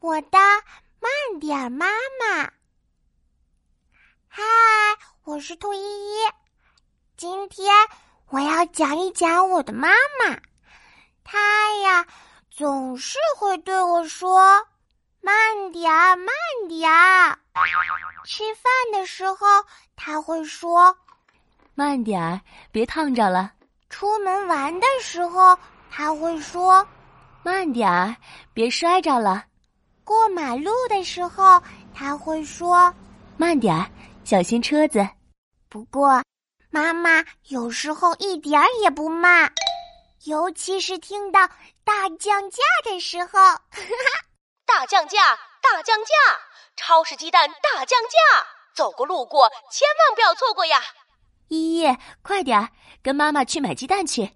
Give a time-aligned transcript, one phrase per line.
[0.00, 0.38] 我的
[0.98, 1.86] 慢点妈
[2.18, 2.50] 妈。
[4.28, 4.42] 嗨，
[5.24, 6.16] 我是兔依依，
[7.18, 7.70] 今天
[8.30, 10.40] 我要讲一讲我的妈妈。
[11.22, 11.38] 她
[11.82, 12.06] 呀，
[12.50, 14.66] 总是会对我说
[15.20, 16.28] ：“慢点儿，慢
[16.66, 17.38] 点儿。”
[18.24, 19.46] 吃饭的时候，
[19.96, 20.96] 她会说
[21.76, 22.40] ：“慢点儿，
[22.72, 23.52] 别烫着了。”
[23.90, 25.58] 出门玩的时候，
[25.90, 26.88] 她会说
[27.44, 28.16] ：“慢点儿，
[28.54, 29.44] 别摔着了。”
[30.10, 31.62] 过马路的时候，
[31.94, 32.92] 他会说
[33.38, 33.88] ：“慢点儿，
[34.24, 35.08] 小心车子。”
[35.70, 36.20] 不过，
[36.68, 39.52] 妈妈有时候一点儿也不慢，
[40.24, 41.46] 尤其是听到
[41.84, 43.38] 大降价的时候。
[44.66, 46.12] 大降价，大降价！
[46.74, 50.82] 超市鸡蛋大降价，走过路过千万不要错过呀！
[51.46, 52.68] 依依，快点儿，
[53.00, 54.28] 跟妈妈去买鸡蛋去。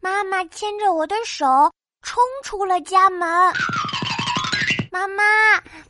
[0.00, 1.46] 妈妈牵着我的手
[2.02, 3.28] 冲出了家门。
[4.92, 5.22] 妈妈，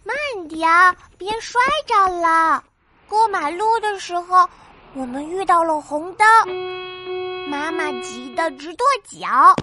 [0.04, 0.14] 慢
[0.46, 0.68] 点，
[1.16, 2.62] 别摔着了。
[3.08, 4.46] 过马路的时候，
[4.92, 9.56] 我们遇到了红灯，妈妈急得直跺脚。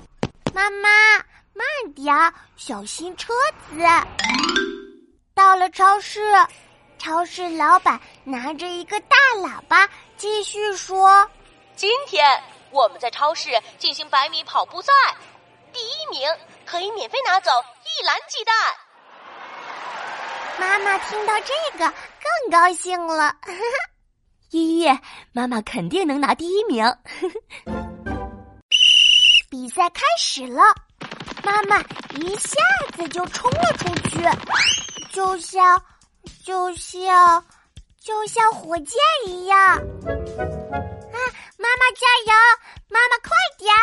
[0.55, 0.89] 妈妈，
[1.53, 3.31] 慢点，小心车
[3.69, 3.85] 子。
[5.35, 6.33] 到了超市，
[6.97, 11.29] 超市老板拿着一个大喇叭，继续说
[11.77, 12.25] ：“今天
[12.71, 14.91] 我们在超市进行百米跑步赛，
[15.71, 16.27] 第一名
[16.65, 17.51] 可以免费拿走
[17.83, 18.55] 一篮鸡蛋。”
[20.59, 23.35] 妈妈听到这个更高兴了，
[24.51, 24.99] 依依，
[25.31, 26.85] 妈妈肯定能拿第一名。
[29.49, 30.61] 比赛开始了，
[31.43, 31.79] 妈妈
[32.15, 32.57] 一下
[32.95, 34.19] 子就冲了出去，
[35.11, 35.81] 就像
[36.43, 37.43] 就像
[38.03, 39.57] 就像火箭一样。
[39.59, 39.77] 啊，
[41.57, 42.33] 妈妈加油！
[42.89, 43.73] 妈妈快点！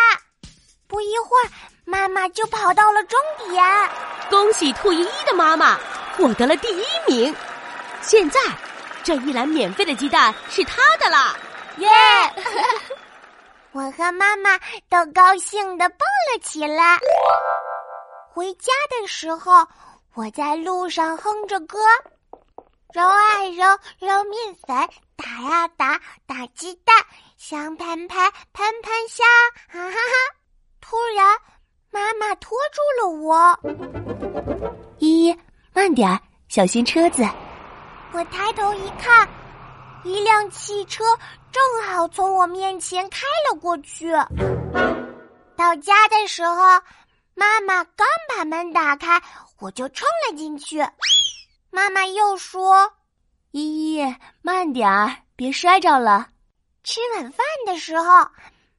[0.87, 1.51] 不一会儿，
[1.85, 3.65] 妈妈就跑到了终点。
[4.31, 5.79] 恭喜兔依依的妈妈！
[6.17, 7.35] 获得了第一名，
[8.01, 8.41] 现在
[9.03, 11.37] 这一篮免费的鸡蛋是他的了！
[11.79, 11.89] 耶！
[13.73, 14.57] 我和妈妈
[14.89, 15.99] 都高兴的蹦
[16.33, 16.99] 了起来。
[18.33, 19.67] 回家的时候，
[20.15, 21.79] 我在路上哼着歌，
[22.93, 26.97] 揉啊揉，揉面粉，打呀打，打鸡蛋，
[27.37, 29.27] 香喷喷，喷喷香，
[29.69, 30.35] 哈哈哈！
[30.81, 31.37] 突然，
[31.91, 33.59] 妈妈拖住了我，
[35.95, 37.23] 点儿，小心车子。
[38.13, 39.29] 我抬头一看，
[40.03, 41.05] 一辆汽车
[41.51, 44.11] 正好从我面前开了过去。
[45.57, 46.57] 到家的时候，
[47.35, 49.21] 妈妈刚把门打开，
[49.59, 50.85] 我就冲了进去。
[51.71, 52.93] 妈妈又说
[53.53, 56.29] ：“依依，慢点儿，别摔着了。”
[56.85, 58.27] 吃晚饭的时候，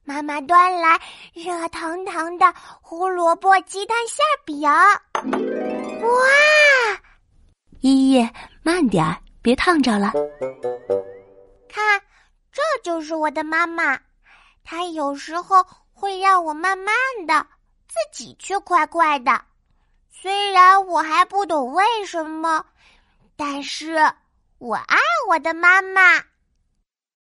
[0.04, 0.98] 妈妈端来
[1.34, 4.62] 热腾腾的胡萝卜鸡蛋馅饼。
[6.02, 6.18] 哇！
[7.86, 8.28] 依依，
[8.64, 10.12] 慢点儿，别烫着了。
[11.68, 12.02] 看，
[12.50, 13.96] 这就是我的妈妈。
[14.64, 16.92] 她有时候会让我慢慢
[17.28, 17.46] 的，
[17.86, 19.40] 自己却快快的。
[20.10, 22.66] 虽然我还不懂为什么，
[23.36, 23.94] 但是
[24.58, 24.98] 我爱
[25.28, 26.24] 我的妈妈。